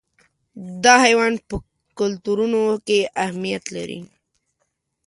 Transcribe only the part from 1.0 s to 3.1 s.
حیوان په کلتورونو کې